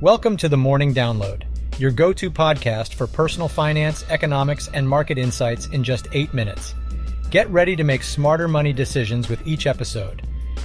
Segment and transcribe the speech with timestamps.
[0.00, 1.42] Welcome to the Morning Download,
[1.80, 6.76] your go to podcast for personal finance, economics, and market insights in just eight minutes.
[7.30, 10.22] Get ready to make smarter money decisions with each episode.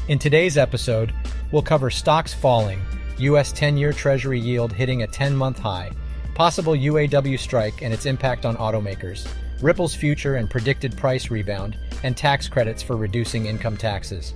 [0.07, 1.15] In today's episode,
[1.51, 2.79] we'll cover stocks falling,
[3.17, 3.51] U.S.
[3.51, 5.89] 10 year Treasury yield hitting a 10 month high,
[6.35, 9.27] possible UAW strike and its impact on automakers,
[9.63, 14.35] Ripple's future and predicted price rebound, and tax credits for reducing income taxes.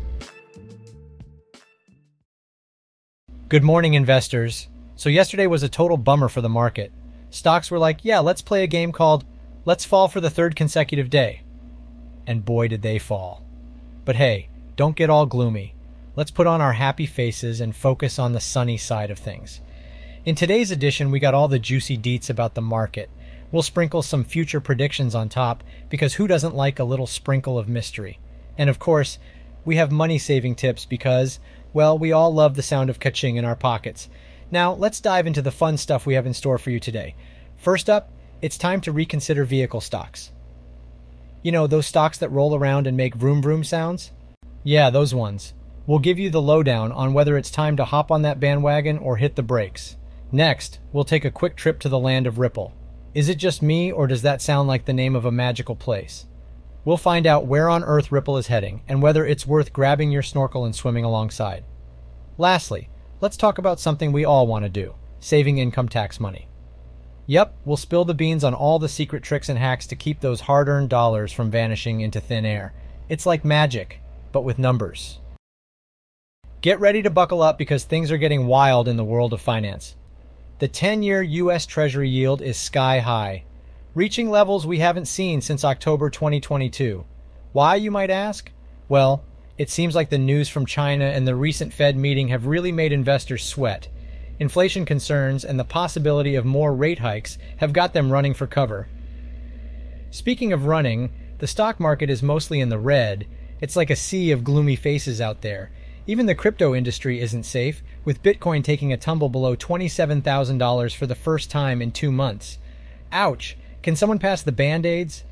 [3.48, 4.68] Good morning, investors.
[4.98, 6.92] So, yesterday was a total bummer for the market.
[7.30, 9.26] Stocks were like, yeah, let's play a game called
[9.64, 11.44] Let's Fall for the Third Consecutive Day.
[12.26, 13.44] And boy, did they fall.
[14.06, 15.76] But hey, don't get all gloomy.
[16.16, 19.62] Let's put on our happy faces and focus on the sunny side of things.
[20.26, 23.12] In today's edition, we got all the juicy deets about the market.
[23.52, 27.70] We'll sprinkle some future predictions on top because who doesn't like a little sprinkle of
[27.70, 28.18] mystery?
[28.58, 29.20] And of course,
[29.64, 31.40] we have money saving tips because,
[31.72, 34.10] well, we all love the sound of kaching in our pockets.
[34.50, 37.16] Now, let's dive into the fun stuff we have in store for you today.
[37.58, 40.32] First up, it's time to reconsider vehicle stocks.
[41.44, 44.12] You know, those stocks that roll around and make vroom vroom sounds?
[44.64, 45.54] Yeah, those ones.
[45.86, 49.18] We'll give you the lowdown on whether it's time to hop on that bandwagon or
[49.18, 49.96] hit the brakes.
[50.32, 52.74] Next, we'll take a quick trip to the land of Ripple.
[53.14, 56.26] Is it just me, or does that sound like the name of a magical place?
[56.84, 60.22] We'll find out where on earth Ripple is heading and whether it's worth grabbing your
[60.22, 61.64] snorkel and swimming alongside.
[62.38, 62.90] Lastly,
[63.20, 66.48] let's talk about something we all want to do saving income tax money.
[67.26, 70.42] Yep, we'll spill the beans on all the secret tricks and hacks to keep those
[70.42, 72.74] hard earned dollars from vanishing into thin air.
[73.10, 74.00] It's like magic,
[74.32, 75.20] but with numbers.
[76.62, 79.96] Get ready to buckle up because things are getting wild in the world of finance.
[80.60, 81.66] The 10 year U.S.
[81.66, 83.44] Treasury yield is sky high,
[83.94, 87.06] reaching levels we haven't seen since October 2022.
[87.52, 88.52] Why, you might ask?
[88.88, 89.24] Well,
[89.58, 92.92] it seems like the news from China and the recent Fed meeting have really made
[92.92, 93.88] investors sweat.
[94.40, 98.88] Inflation concerns and the possibility of more rate hikes have got them running for cover.
[100.12, 103.26] Speaking of running, the stock market is mostly in the red.
[103.60, 105.72] It's like a sea of gloomy faces out there.
[106.06, 111.16] Even the crypto industry isn't safe, with Bitcoin taking a tumble below $27,000 for the
[111.16, 112.60] first time in two months.
[113.12, 113.58] Ouch!
[113.82, 115.24] Can someone pass the band aids?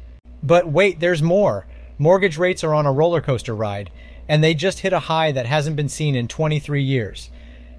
[0.42, 1.68] But wait, there's more.
[1.98, 3.92] Mortgage rates are on a roller coaster ride
[4.28, 7.30] and they just hit a high that hasn't been seen in 23 years.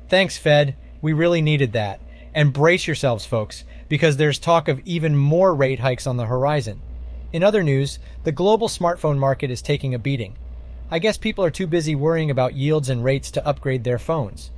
[0.08, 0.76] Thanks, Fed.
[1.02, 2.00] We really needed that.
[2.34, 6.80] And brace yourselves, folks, because there's talk of even more rate hikes on the horizon.
[7.32, 10.36] In other news, the global smartphone market is taking a beating.
[10.90, 14.50] I guess people are too busy worrying about yields and rates to upgrade their phones.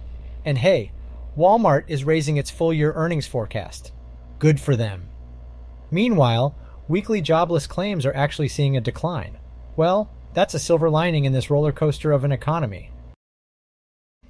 [0.45, 0.93] And hey,
[1.37, 3.93] Walmart is raising its full year earnings forecast.
[4.39, 5.09] Good for them.
[5.91, 6.55] Meanwhile,
[6.87, 9.39] weekly jobless claims are actually seeing a decline.
[9.77, 12.91] Well, that's a silver lining in this roller coaster of an economy.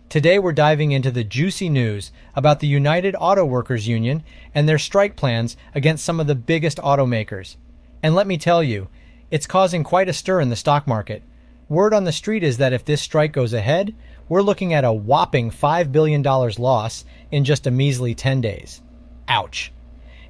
[0.08, 4.78] Today, we're diving into the juicy news about the United Auto Workers Union and their
[4.78, 7.56] strike plans against some of the biggest automakers.
[8.02, 8.88] And let me tell you,
[9.30, 11.22] it's causing quite a stir in the stock market.
[11.68, 13.94] Word on the street is that if this strike goes ahead,
[14.30, 18.80] we're looking at a whopping $5 billion loss in just a measly 10 days.
[19.28, 19.72] Ouch.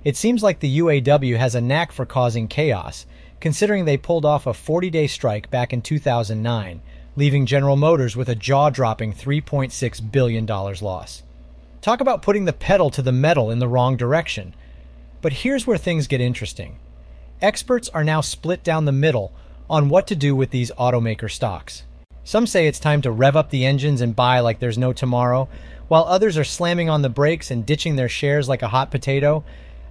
[0.02, 3.06] It seems like the UAW has a knack for causing chaos,
[3.40, 6.82] considering they pulled off a 40 day strike back in 2009,
[7.16, 11.22] leaving General Motors with a jaw dropping $3.6 billion loss.
[11.80, 14.54] Talk about putting the pedal to the metal in the wrong direction.
[15.20, 16.78] But here's where things get interesting.
[17.40, 19.32] Experts are now split down the middle
[19.70, 21.84] on what to do with these automaker stocks.
[22.24, 25.48] Some say it's time to rev up the engines and buy like there's no tomorrow,
[25.88, 29.44] while others are slamming on the brakes and ditching their shares like a hot potato.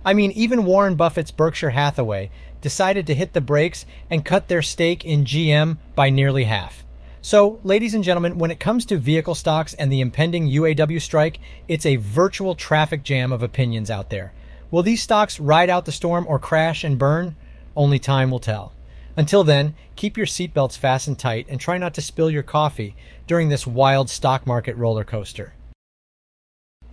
[0.06, 2.30] I mean, even Warren Buffett's Berkshire Hathaway
[2.62, 6.84] decided to hit the brakes and cut their stake in GM by nearly half.
[7.22, 11.40] So, ladies and gentlemen, when it comes to vehicle stocks and the impending UAW strike,
[11.68, 14.34] it's a virtual traffic jam of opinions out there.
[14.72, 17.36] Will these stocks ride out the storm or crash and burn?
[17.76, 18.74] Only time will tell.
[19.18, 23.50] Until then, keep your seatbelts fastened tight and try not to spill your coffee during
[23.50, 25.54] this wild stock market roller coaster.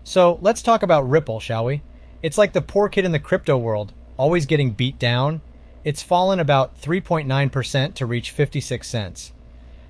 [0.03, 1.83] So, let's talk about Ripple, shall we?
[2.25, 5.43] It's like the poor kid in the crypto world, always getting beat down
[5.85, 9.33] it's fallen about 3.9% to reach 56 cents.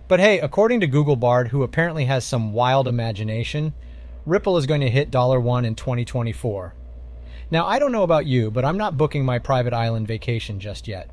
[0.08, 3.72] But hey, according to Google Bard, who apparently has some wild imagination,
[4.26, 6.74] Ripple is going to hit $1 in 2024.
[7.50, 10.88] Now, I don't know about you, but I'm not booking my private island vacation just
[10.88, 11.10] yet.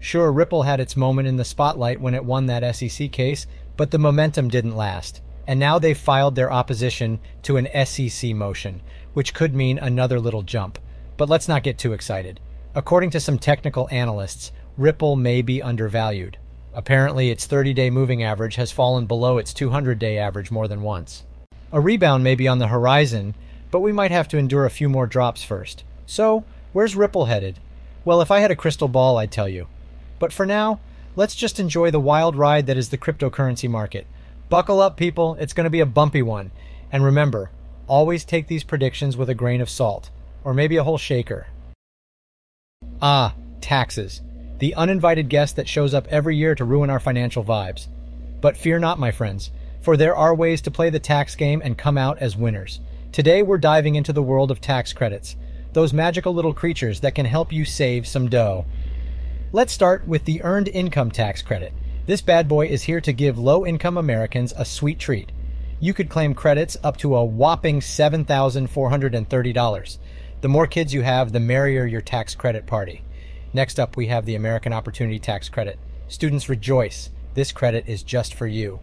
[0.00, 3.92] Sure, Ripple had its moment in the spotlight when it won that SEC case, but
[3.92, 5.20] the momentum didn't last.
[5.46, 8.80] And now they've filed their opposition to an SEC motion,
[9.12, 10.78] which could mean another little jump.
[11.16, 12.40] But let's not get too excited.
[12.74, 16.38] According to some technical analysts, Ripple may be undervalued.
[16.72, 20.82] Apparently, its 30 day moving average has fallen below its 200 day average more than
[20.82, 21.22] once.
[21.72, 23.34] A rebound may be on the horizon,
[23.70, 25.84] but we might have to endure a few more drops first.
[26.06, 27.60] So, where's Ripple headed?
[28.04, 29.68] Well, if I had a crystal ball, I'd tell you.
[30.18, 30.80] But for now,
[31.16, 34.06] let's just enjoy the wild ride that is the cryptocurrency market.
[34.54, 36.52] Buckle up, people, it's going to be a bumpy one.
[36.92, 37.50] And remember,
[37.88, 40.10] always take these predictions with a grain of salt,
[40.44, 41.48] or maybe a whole shaker.
[43.02, 44.22] Ah, taxes.
[44.60, 47.88] The uninvited guest that shows up every year to ruin our financial vibes.
[48.40, 51.76] But fear not, my friends, for there are ways to play the tax game and
[51.76, 52.78] come out as winners.
[53.10, 55.34] Today, we're diving into the world of tax credits,
[55.72, 58.66] those magical little creatures that can help you save some dough.
[59.50, 61.72] Let's start with the Earned Income Tax Credit.
[62.06, 65.32] This bad boy is here to give low income Americans a sweet treat.
[65.80, 69.98] You could claim credits up to a whopping $7,430.
[70.42, 73.02] The more kids you have, the merrier your tax credit party.
[73.54, 75.78] Next up, we have the American Opportunity Tax Credit.
[76.08, 77.08] Students rejoice.
[77.32, 78.80] This credit is just for you.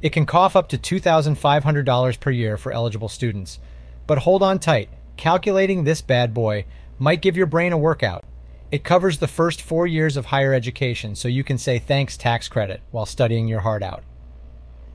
[0.00, 3.58] It can cough up to $2,500 per year for eligible students.
[4.06, 4.88] But hold on tight.
[5.18, 6.64] Calculating this bad boy
[6.98, 8.24] might give your brain a workout.
[8.72, 12.48] It covers the first four years of higher education, so you can say thanks tax
[12.48, 14.02] credit while studying your heart out.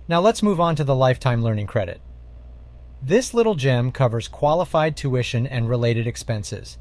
[0.07, 2.01] Now let's move on to the lifetime learning credit.
[3.03, 6.79] This little gem covers qualified tuition and related expenses.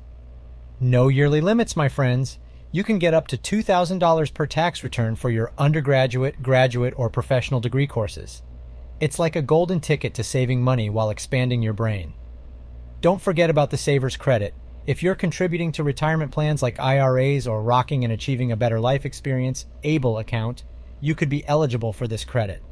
[0.80, 2.38] No yearly limits, my friends.
[2.72, 7.60] You can get up to $2,000 per tax return for your undergraduate, graduate, or professional
[7.60, 8.42] degree courses.
[9.00, 12.14] It's like a golden ticket to saving money while expanding your brain.
[13.02, 14.54] Don't forget about the Savers Credit.
[14.86, 19.04] If you're contributing to retirement plans like IRAs or rocking and achieving a better life
[19.04, 20.62] experience, ABLE account,
[21.00, 22.62] you could be eligible for this credit.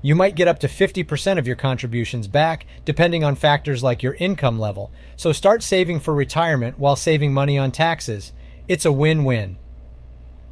[0.00, 4.14] You might get up to 50% of your contributions back, depending on factors like your
[4.14, 4.90] income level.
[5.16, 8.32] So start saving for retirement while saving money on taxes.
[8.66, 9.58] It's a win win.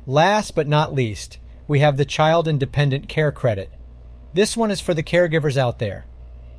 [0.07, 3.71] Last but not least, we have the Child and Dependent Care Credit.
[4.35, 6.05] This one is for the caregivers out there.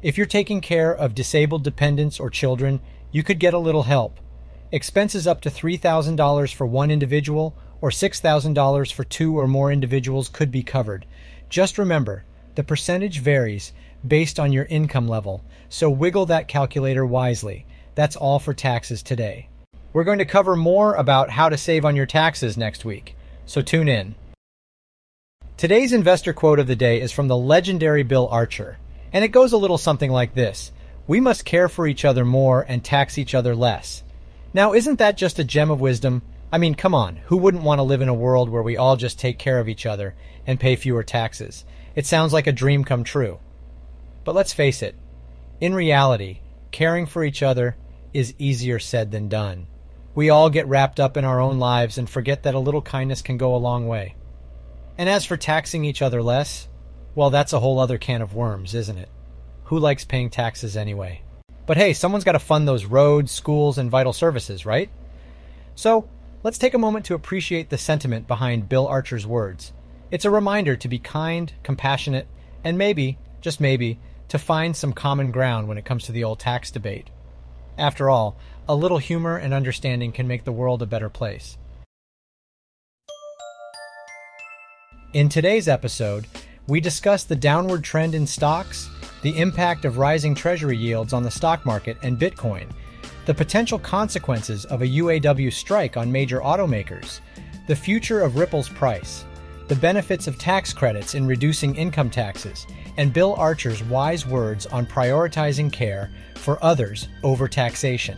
[0.02, 2.80] If you're taking care of disabled dependents or children,
[3.12, 4.20] you could get a little help.
[4.70, 10.52] Expenses up to $3,000 for one individual or $6,000 for two or more individuals could
[10.52, 11.06] be covered.
[11.48, 12.26] Just remember,
[12.56, 13.72] the percentage varies
[14.06, 17.66] based on your income level, so wiggle that calculator wisely.
[17.96, 19.48] That's all for taxes today.
[19.94, 23.16] We're going to cover more about how to save on your taxes next week,
[23.46, 24.16] so tune in.
[25.56, 28.80] Today's investor quote of the day is from the legendary Bill Archer,
[29.14, 30.74] and it goes a little something like this
[31.08, 34.04] We must care for each other more and tax each other less.
[34.58, 36.24] Now, isn't that just a gem of wisdom?
[36.52, 38.96] I mean, come on, who wouldn't want to live in a world where we all
[38.96, 40.16] just take care of each other
[40.48, 41.64] and pay fewer taxes?
[41.94, 43.38] It sounds like a dream come true.
[44.24, 44.96] But let's face it,
[45.62, 46.40] in reality,
[46.72, 47.78] caring for each other
[48.16, 49.68] is easier said than done.
[50.16, 53.22] We all get wrapped up in our own lives and forget that a little kindness
[53.22, 54.16] can go a long way.
[54.98, 56.68] And as for taxing each other less,
[57.14, 59.10] well, that's a whole other can of worms, isn't it?
[59.66, 61.22] Who likes paying taxes anyway?
[61.68, 64.90] But hey, someone's got to fund those roads, schools, and vital services, right?
[65.76, 66.08] So,
[66.42, 69.74] let's take a moment to appreciate the sentiment behind Bill Archer's words.
[70.10, 72.26] It's a reminder to be kind, compassionate,
[72.64, 74.00] and maybe, just maybe,
[74.30, 77.10] to find some common ground when it comes to the old tax debate.
[77.78, 78.38] After all,
[78.68, 81.58] a little humor and understanding can make the world a better place.
[85.14, 86.28] In today's episode,
[86.66, 88.90] we discuss the downward trend in stocks,
[89.22, 92.70] the impact of rising treasury yields on the stock market and Bitcoin,
[93.26, 97.20] the potential consequences of a UAW strike on major automakers,
[97.68, 99.26] the future of Ripple's price,
[99.68, 104.86] the benefits of tax credits in reducing income taxes, and Bill Archer's wise words on
[104.86, 108.18] prioritizing care for others over taxation.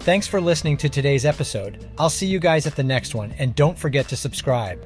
[0.00, 1.86] Thanks for listening to today's episode.
[1.98, 4.84] I'll see you guys at the next one, and don't forget to subscribe.